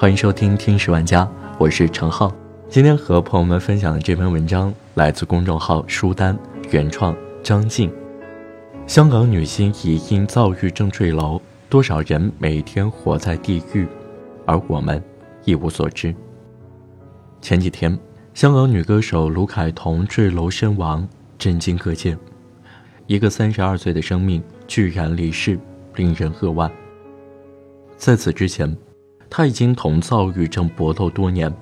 [0.00, 1.24] 欢迎收听《听史玩家》，
[1.58, 2.32] 我是程浩。
[2.68, 6.38] 今天和朋友们分享的这篇文章来自公众号“书单”，
[6.70, 7.92] 原创张静。
[8.86, 13.88] 香港女星疑因躁郁症坠楼，多少人每天活在地狱，
[14.46, 15.02] 而我们
[15.44, 16.14] 一无所知。
[17.40, 17.98] 前几天，
[18.34, 22.16] 香港女歌手卢凯彤坠楼身亡，震惊各界。
[23.08, 25.58] 一个三十二岁的生命居然离世，
[25.96, 26.70] 令人扼腕。
[27.96, 28.72] 在此之前。
[29.30, 31.52] 他已经同躁郁症搏斗多年，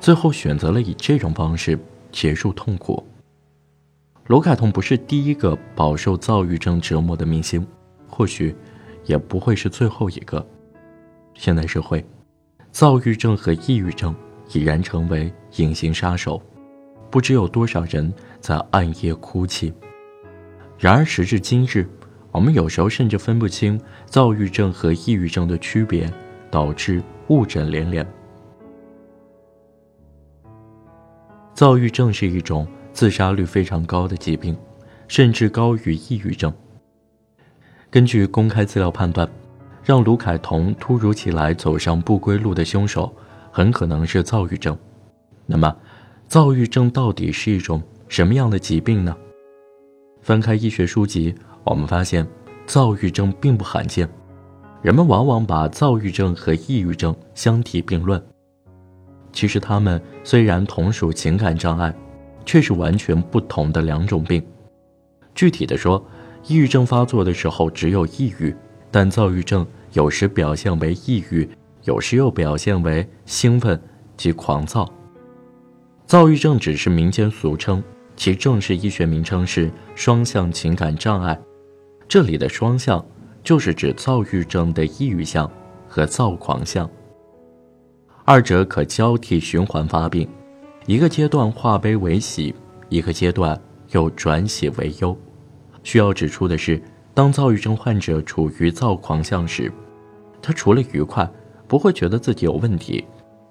[0.00, 1.78] 最后选择了以这种方式
[2.12, 3.04] 结束痛苦。
[4.26, 7.66] 罗凯彤不是第一个饱受躁郁症折磨的明星，
[8.08, 8.54] 或许
[9.04, 10.46] 也不会是最后一个。
[11.34, 12.02] 现代社会，
[12.70, 14.14] 躁郁症和抑郁症
[14.52, 16.40] 已然成为隐形杀手，
[17.10, 19.74] 不知有多少人在暗夜哭泣。
[20.78, 21.86] 然而时至今日，
[22.30, 26.10] 我们有时候甚至分不清躁郁症和抑郁症的区别。
[26.54, 28.06] 导致误诊连连。
[31.52, 34.56] 躁郁症是一种自杀率非常高的疾病，
[35.08, 36.54] 甚至高于抑郁症。
[37.90, 39.28] 根据公开资料判断，
[39.82, 43.12] 让卢凯彤突如其来走上不归路的凶手，
[43.50, 44.78] 很可能是躁郁症。
[45.46, 45.76] 那么，
[46.28, 49.16] 躁郁症到底是一种什么样的疾病呢？
[50.22, 52.24] 翻开医学书籍，我们发现，
[52.64, 54.08] 躁郁症并不罕见。
[54.84, 58.22] 人们往往把躁郁症和抑郁症相提并论，
[59.32, 61.94] 其实他们虽然同属情感障碍，
[62.44, 64.44] 却是完全不同的两种病。
[65.34, 66.06] 具体的说，
[66.46, 68.54] 抑郁症发作的时候只有抑郁，
[68.90, 71.48] 但躁郁症有时表现为抑郁，
[71.84, 73.80] 有时又表现为兴奋
[74.18, 74.86] 及狂躁。
[76.04, 77.82] 躁郁症只是民间俗称，
[78.16, 81.40] 其正式医学名称是双向情感障碍。
[82.06, 83.02] 这里的双向。
[83.44, 85.48] 就是指躁郁症的抑郁象
[85.86, 86.88] 和躁狂象，
[88.24, 90.26] 二者可交替循环发病，
[90.86, 92.54] 一个阶段化悲为喜，
[92.88, 93.60] 一个阶段
[93.90, 95.16] 又转喜为忧。
[95.82, 99.70] 需要指出的是，当躁郁症患者处于躁狂象时，
[100.40, 101.30] 他除了愉快，
[101.68, 103.04] 不会觉得自己有问题，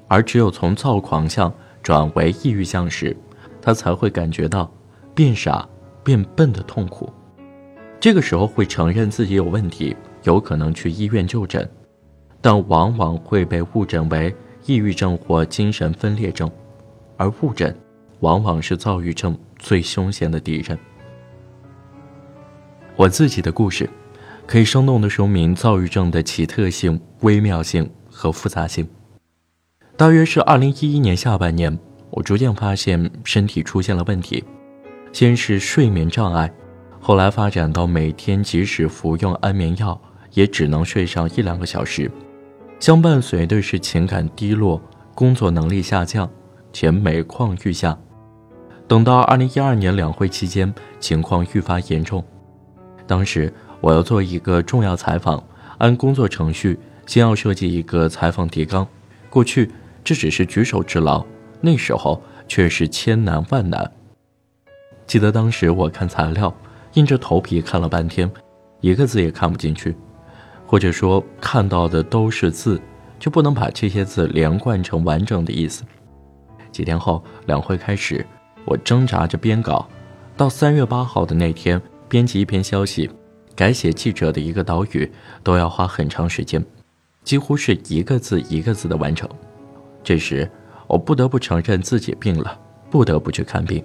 [0.07, 1.53] 而只有从躁狂象
[1.83, 3.15] 转为抑郁象时，
[3.61, 4.69] 他才会感觉到
[5.13, 5.69] 变傻、
[6.03, 7.13] 变笨的痛苦。
[8.03, 11.65] 这个时候会承认自己有问题，有可能去医院就诊，
[12.41, 16.51] 但往往会被误诊为抑郁症或精神分裂症，
[17.15, 17.73] 而误诊
[18.19, 20.77] 往往是躁郁症最凶险的敌人。
[22.97, 23.89] 我自己的故事，
[24.45, 28.85] 可以生动地说明躁郁症的奇特性、微妙性和复杂性。
[29.95, 34.43] 大约是二零一一年下半年，我逐渐发现身体出现了问题，
[35.13, 36.53] 先是睡眠障碍。
[37.05, 39.99] 后来发展到每天即使服用安眠药，
[40.31, 42.09] 也只能睡上一两个小时，
[42.79, 44.81] 相伴随的是情感低落、
[45.13, 46.29] 工作能力下降，
[46.71, 47.97] 且每况愈下。
[48.87, 52.23] 等到二零一二年两会期间，情况愈发严重。
[53.05, 55.43] 当时我要做一个重要采访，
[55.79, 58.87] 按工作程序，先要设计一个采访提纲。
[59.29, 59.69] 过去
[60.05, 61.25] 这只是举手之劳，
[61.59, 63.91] 那时候却是千难万难。
[65.05, 66.55] 记得当时我看材料。
[66.93, 68.29] 硬着头皮看了半天，
[68.81, 69.95] 一个字也看不进去，
[70.67, 72.79] 或者说看到的都是字，
[73.17, 75.83] 就不能把这些字连贯成完整的意思。
[76.71, 78.25] 几天后，两会开始，
[78.65, 79.87] 我挣扎着编稿，
[80.37, 83.09] 到三月八号的那天，编辑一篇消息，
[83.55, 85.11] 改写记者的一个导语，
[85.41, 86.63] 都要花很长时间，
[87.23, 89.27] 几乎是一个字一个字的完成。
[90.03, 90.47] 这时，
[90.85, 92.59] 我不得不承认自己病了，
[92.91, 93.83] 不得不去看病。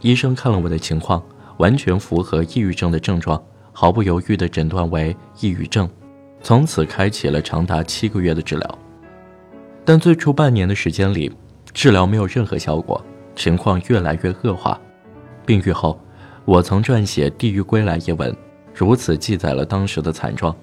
[0.00, 1.22] 医生看了我的情况。
[1.58, 3.42] 完全符合抑郁症的症状，
[3.72, 5.88] 毫不犹豫地诊断为抑郁症，
[6.42, 8.78] 从此开启了长达七个月的治疗。
[9.84, 11.30] 但最初半年的时间里，
[11.72, 13.04] 治疗没有任何效果，
[13.34, 14.80] 情况越来越恶化。
[15.44, 15.98] 病愈后，
[16.44, 18.34] 我曾撰写《地狱归来》一文，
[18.74, 20.54] 如此记载了当时的惨状。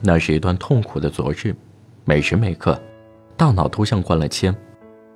[0.00, 1.54] 那是一段痛苦的昨日，
[2.04, 2.80] 每时每刻，
[3.36, 4.54] 大脑都像灌了铅，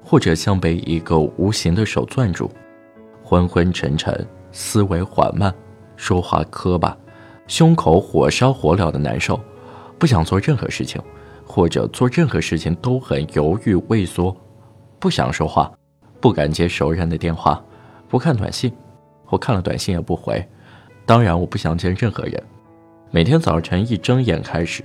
[0.03, 2.51] 或者像被一个无形的手攥住，
[3.23, 4.27] 昏昏沉沉。
[4.53, 5.55] 思维缓慢，
[5.97, 6.97] 说话磕巴，
[7.47, 9.39] 胸口火烧火燎的难受，
[9.99, 11.01] 不想做任何事情，
[11.47, 14.37] 或者做任何事情都很犹豫畏缩，
[14.99, 15.71] 不想说话，
[16.21, 17.63] 不敢接熟人的电话，
[18.09, 18.73] 不看短信，
[19.25, 20.47] 或看了短信也不回。
[21.05, 22.43] 当然，我不想见任何人。
[23.11, 24.85] 每天早晨一睁眼开始，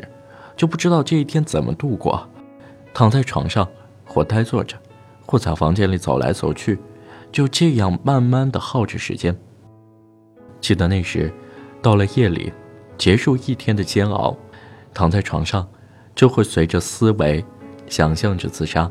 [0.56, 2.28] 就不知道这一天怎么度过，
[2.94, 3.68] 躺在床上，
[4.06, 4.78] 或呆坐着，
[5.26, 6.80] 或在房间里走来走去，
[7.32, 9.36] 就这样慢慢的耗着时间。
[10.64, 11.30] 记得那时，
[11.82, 12.54] 到了夜里，
[12.98, 14.34] 结束一天的煎熬，
[14.94, 15.68] 躺在床上，
[16.16, 17.44] 就会随着思维、
[17.88, 18.90] 想象着自杀，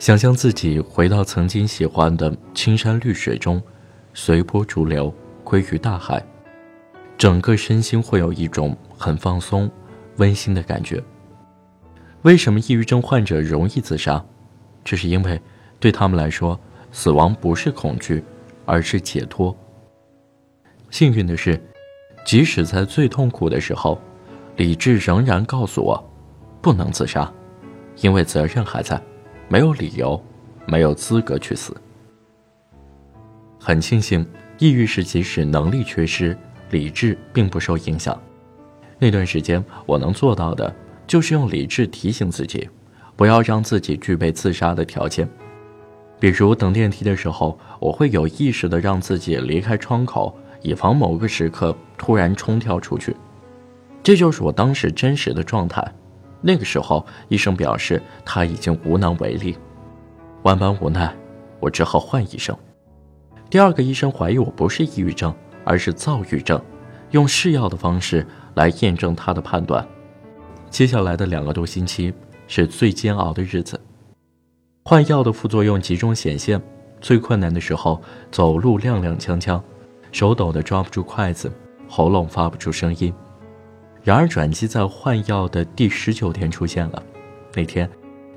[0.00, 3.62] 想象自己回到曾经喜欢的青山绿水中，
[4.12, 5.14] 随波逐流，
[5.44, 6.20] 归于大海，
[7.16, 9.70] 整个身心会有一种很放松、
[10.16, 11.00] 温馨的感觉。
[12.22, 14.20] 为什么抑郁症患者容易自杀？
[14.82, 15.40] 这是因为
[15.78, 16.58] 对他们来说，
[16.90, 18.24] 死亡不是恐惧，
[18.66, 19.56] 而是解脱。
[20.90, 21.60] 幸运的是，
[22.24, 24.00] 即使在最痛苦的时候，
[24.56, 26.02] 理智仍然告诉我，
[26.62, 27.30] 不能自杀，
[28.00, 29.00] 因为责任还在，
[29.48, 30.20] 没有理由，
[30.66, 31.76] 没有资格去死。
[33.60, 34.26] 很庆幸，
[34.58, 36.36] 抑郁时即使能力缺失，
[36.70, 38.18] 理智并不受影响。
[38.98, 40.74] 那段时间，我能做到的，
[41.06, 42.68] 就是用理智提醒自己，
[43.14, 45.28] 不要让自己具备自杀的条件。
[46.18, 50.36] 比如等电梯的时候，我会有意识的让自己离开窗口。
[50.62, 53.16] 以防某个时刻突然冲跳出去，
[54.02, 55.84] 这就是我当时真实的状态。
[56.40, 59.56] 那个时候，医生表示他已经无能为力，
[60.42, 61.12] 万般无奈，
[61.58, 62.56] 我只好换医生。
[63.50, 65.34] 第二个医生怀疑我不是抑郁症，
[65.64, 66.60] 而是躁郁症，
[67.10, 68.24] 用试药的方式
[68.54, 69.84] 来验证他的判断。
[70.70, 72.12] 接下来的两个多星期
[72.46, 73.80] 是最煎熬的日子，
[74.84, 76.60] 换药的副作用集中显现，
[77.00, 78.00] 最困难的时候
[78.30, 79.60] 走路踉踉跄跄。
[80.12, 81.52] 手抖得抓不住筷子，
[81.88, 83.12] 喉咙发不出声音。
[84.02, 87.02] 然而转机在换药的第十九天出现了。
[87.54, 87.88] 那天，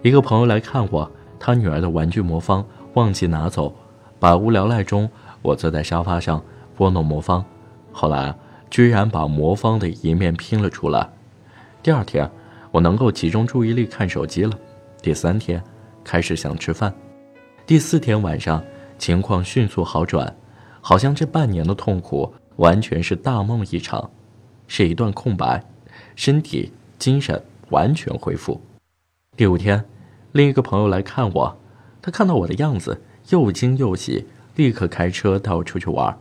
[0.02, 1.10] 一个朋友来看我，
[1.40, 2.66] 他女儿的玩具魔方
[2.96, 3.74] 忘记拿走。
[4.20, 5.10] 百无聊赖中，
[5.42, 6.44] 我坐在沙发上
[6.76, 7.44] 拨弄魔方，
[7.92, 8.36] 后来
[8.70, 11.10] 居然把魔方的一面拼了出来。
[11.82, 12.30] 第二天，
[12.72, 14.54] 我能够集中注意力看手机了。
[15.02, 15.64] 第三天，
[16.04, 16.94] 开始想吃饭。
[17.66, 18.62] 第四天晚上，
[18.98, 20.36] 情况迅速好转。
[20.82, 24.10] 好像这半年的痛苦完全是大梦一场，
[24.68, 25.64] 是一段空白，
[26.16, 28.60] 身体精神完全恢复。
[29.38, 29.86] 第五天，
[30.32, 31.58] 另一个朋友来看我，
[32.02, 36.18] 他看到我的样子又惊又喜，立刻开车带我出去玩。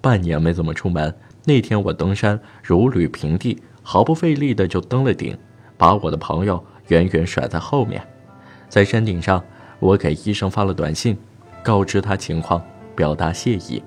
[0.00, 1.14] 半年没怎么出门，
[1.44, 5.36] 那天我登山如履平地，毫不费力的就登了顶，
[5.76, 8.00] 把我的朋友远远甩在后面。
[8.68, 9.42] 在山顶上，
[9.80, 11.16] 我给医生发了短信，
[11.62, 12.62] 告知他情况。
[12.98, 13.80] 表达谢意，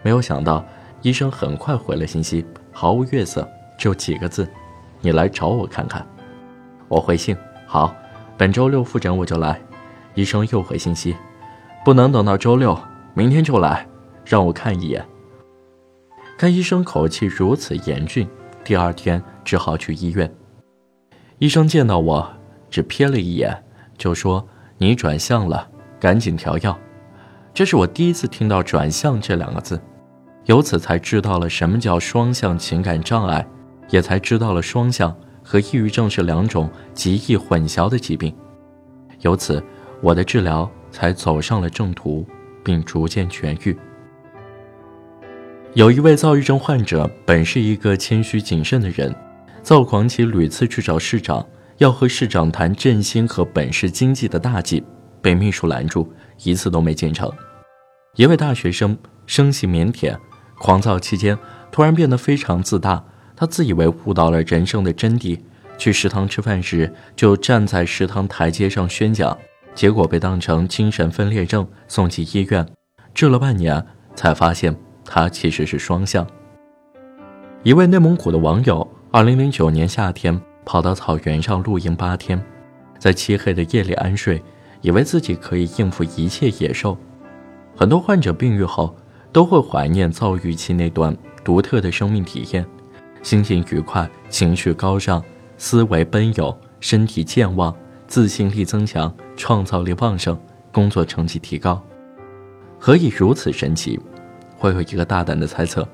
[0.00, 0.64] 没有想到
[1.02, 2.42] 医生很快回了信息，
[2.72, 3.46] 毫无月色，
[3.76, 4.48] 只有几个字
[5.02, 6.02] ：“你来找我看看。”
[6.88, 7.36] 我回信
[7.68, 7.94] ：“好，
[8.38, 9.60] 本周六复诊我就来。”
[10.16, 11.14] 医生又回信息
[11.84, 12.74] ：“不能等到周六，
[13.12, 13.86] 明天就来，
[14.24, 15.06] 让我看一眼。”
[16.38, 18.26] 看医生口气如此严峻，
[18.64, 20.34] 第二天只好去医院。
[21.38, 22.26] 医生见到我，
[22.70, 23.62] 只瞥了一眼，
[23.98, 24.48] 就说
[24.78, 25.68] ：“你转向了，
[26.00, 26.74] 赶紧调药。”
[27.56, 29.80] 这是我第一次听到“转向”这两个字，
[30.44, 33.48] 由此才知道了什么叫双向情感障碍，
[33.88, 38.30] 也才知道了双向和抑郁症是两种极易混淆的疾病。
[39.22, 39.64] 由此，
[40.02, 42.26] 我的治疗才走上了正途，
[42.62, 43.74] 并逐渐痊愈。
[45.72, 49.14] 有一位躁郁症患者，本是一个谦虚谨慎的人，
[49.62, 51.42] 躁狂期屡次去找市长，
[51.78, 54.84] 要和市长谈振兴和本市经济的大计，
[55.22, 56.06] 被秘书拦住，
[56.42, 57.32] 一次都没进成。
[58.16, 58.96] 一位大学生
[59.26, 60.16] 生性腼腆，
[60.58, 61.38] 狂躁期间
[61.70, 63.04] 突然变得非常自大。
[63.36, 65.38] 他自以为悟到了人生的真谛，
[65.76, 69.36] 去食堂吃饭时就站在食堂台阶上宣讲，
[69.74, 72.66] 结果被当成精神分裂症送进医院，
[73.12, 74.74] 治了半年才发现
[75.04, 76.26] 他其实是双向。
[77.62, 82.42] 一位内蒙古的网友，二零零九年夏天跑到草原上露营八天，
[82.98, 84.42] 在漆黑的夜里安睡，
[84.80, 86.96] 以为自己可以应付一切野兽。
[87.76, 88.96] 很多患者病愈后，
[89.30, 91.14] 都会怀念躁郁期那段
[91.44, 92.64] 独特的生命体验，
[93.22, 95.22] 心情愉快，情绪高涨，
[95.58, 97.76] 思维奔涌，身体健忘，
[98.08, 100.38] 自信力增强，创造力旺盛，
[100.72, 101.82] 工作成绩提高。
[102.78, 104.00] 何以如此神奇？
[104.56, 105.86] 会有一个大胆的猜测：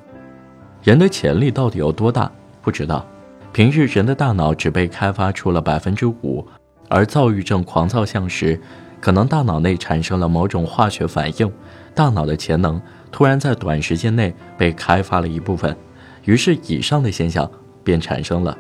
[0.85, 2.31] 人的潜力到底有多大？
[2.63, 3.05] 不知道。
[3.53, 6.47] 平日人的大脑只被开发出了百分之五，
[6.89, 8.59] 而躁郁症狂躁向时。
[9.03, 11.53] 可能大脑内产生了某种化学反应，
[11.93, 12.81] 大脑的潜能
[13.11, 15.77] 突然在短时间内被开发了一部分，
[16.25, 17.51] 于是以上的现象
[17.83, 18.57] 便产生了。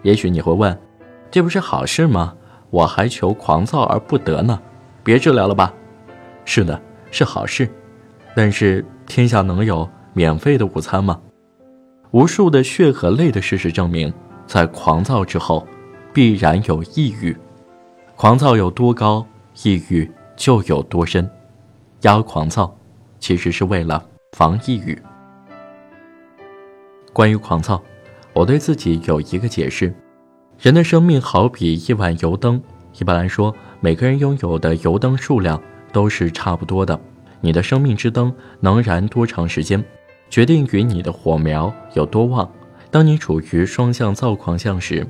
[0.00, 0.76] 也许你会问，
[1.30, 2.32] 这不是好事吗？
[2.70, 4.58] 我还求狂躁而不得呢，
[5.04, 5.74] 别治疗了吧？
[6.46, 6.80] 是的，
[7.10, 7.68] 是好事。
[8.34, 11.20] 但是天下能有免费的午餐吗？
[12.12, 14.10] 无数的血和泪的事实证明，
[14.46, 15.66] 在狂躁之后，
[16.14, 17.36] 必然有抑郁。
[18.16, 19.26] 狂躁有多高？
[19.62, 21.28] 抑郁就有多深，
[22.02, 22.76] 压狂躁，
[23.18, 24.96] 其实是为了防抑郁。
[27.12, 27.82] 关于狂躁，
[28.34, 29.94] 我对自己有一个解释：
[30.60, 32.62] 人的生命好比一碗油灯，
[32.98, 35.60] 一般来说，每个人拥有的油灯数量
[35.90, 36.98] 都是差不多的。
[37.40, 39.82] 你的生命之灯能燃多长时间，
[40.28, 42.50] 决定于你的火苗有多旺。
[42.90, 45.06] 当你处于双向躁狂相时，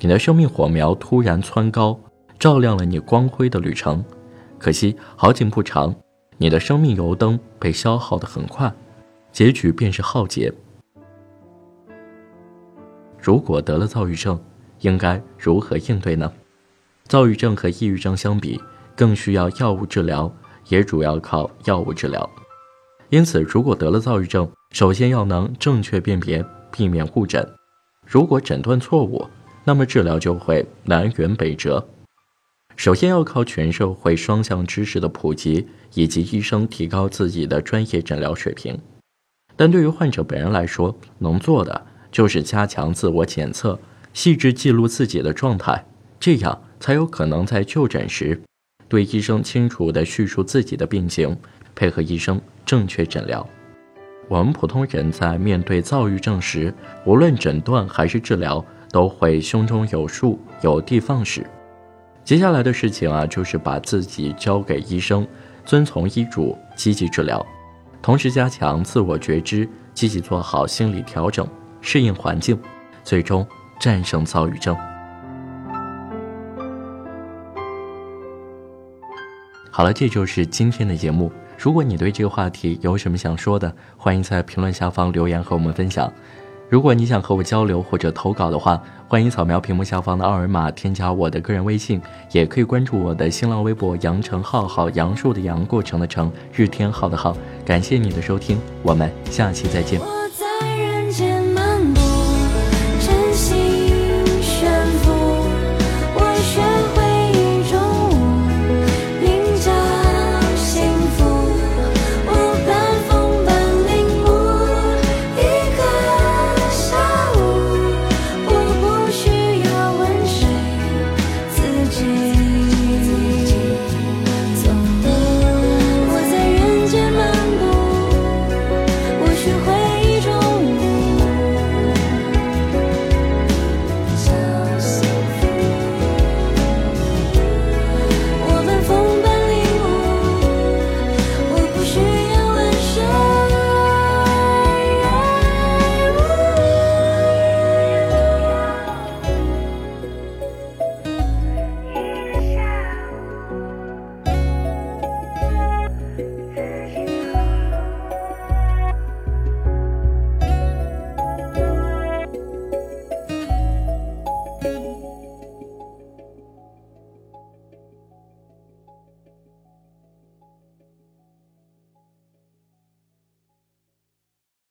[0.00, 1.98] 你的生命火苗突然蹿高，
[2.38, 4.04] 照亮了你光辉的旅程。
[4.58, 5.94] 可惜好景不长，
[6.38, 8.72] 你的生命油灯被消耗的很快，
[9.32, 10.52] 结局便是浩劫。
[13.20, 14.40] 如果得了躁郁症，
[14.80, 16.32] 应该如何应对呢？
[17.04, 18.60] 躁郁症和抑郁症相比，
[18.94, 20.32] 更需要药物治疗，
[20.68, 22.28] 也主要靠药物治疗。
[23.10, 27.46] 因此，如果得了躁郁症，首先要能正确辨别，避免误诊。
[28.04, 29.26] 如果诊断错误，
[29.64, 31.86] 那么治疗就会南辕北辙。
[32.76, 38.78] 首先要靠全社会双向知识的普及，以及医生提高自己的专业诊疗水平。
[39.56, 41.86] 但对于患者本人来说，能做的。
[42.12, 43.78] 就是加强自我检测，
[44.14, 45.84] 细致记录自己的状态，
[46.18, 48.40] 这样才有可能在就诊时，
[48.88, 51.36] 对医生清楚地叙述自己的病情，
[51.74, 53.46] 配合医生正确诊疗。
[54.28, 56.72] 我们普通人在面对躁郁症时，
[57.04, 61.46] 无论诊断还是治疗，都会胸中有数，有的放矢。
[62.26, 65.24] 接下来的事情啊，就是把自己交给医生，
[65.64, 67.46] 遵从医嘱，积极治疗，
[68.02, 71.46] 同时加强自我觉知，积极做好心理调整。
[71.80, 72.58] 适应环境，
[73.04, 73.46] 最终
[73.78, 74.76] 战胜躁郁症。
[79.70, 81.30] 好了，这就是今天的节目。
[81.56, 86.12] 如果你对这个话题有什么想说的，欢迎在评论下方留言和我们分享。
[86.68, 92.00] 如果你想和我交流或者投稿的话，欢迎扫描屏幕下方的二维码添加我的个人微信，
[92.32, 97.36] 也可以关注我的新浪微博“杨成浩浩”，杨树的杨，过程的程，日天浩的浩。
[97.64, 100.00] 感谢你的收听，我们下期再见。